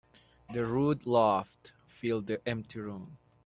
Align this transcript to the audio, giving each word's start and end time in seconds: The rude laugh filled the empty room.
The 0.51 0.65
rude 0.65 1.05
laugh 1.05 1.55
filled 1.85 2.25
the 2.25 2.41
empty 2.49 2.79
room. 2.79 3.19